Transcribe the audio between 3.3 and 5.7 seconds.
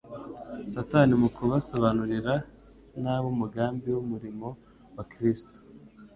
umugambi w'umurimo wa Kristo,